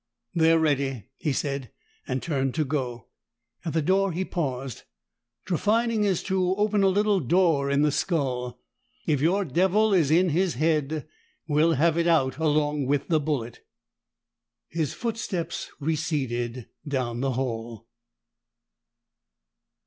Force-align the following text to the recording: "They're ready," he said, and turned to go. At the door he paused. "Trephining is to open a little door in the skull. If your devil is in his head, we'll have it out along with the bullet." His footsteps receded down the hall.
"They're 0.33 0.57
ready," 0.57 1.09
he 1.15 1.31
said, 1.31 1.69
and 2.07 2.23
turned 2.23 2.55
to 2.55 2.65
go. 2.65 3.09
At 3.63 3.73
the 3.73 3.83
door 3.83 4.11
he 4.11 4.25
paused. 4.25 4.81
"Trephining 5.45 6.05
is 6.05 6.23
to 6.23 6.55
open 6.55 6.81
a 6.81 6.87
little 6.87 7.19
door 7.19 7.69
in 7.69 7.83
the 7.83 7.91
skull. 7.91 8.59
If 9.05 9.21
your 9.21 9.45
devil 9.45 9.93
is 9.93 10.09
in 10.09 10.29
his 10.29 10.55
head, 10.55 11.07
we'll 11.47 11.73
have 11.73 11.99
it 11.99 12.07
out 12.07 12.37
along 12.39 12.87
with 12.87 13.09
the 13.09 13.19
bullet." 13.19 13.59
His 14.69 14.95
footsteps 14.95 15.69
receded 15.79 16.67
down 16.87 17.21
the 17.21 17.33
hall. 17.33 17.87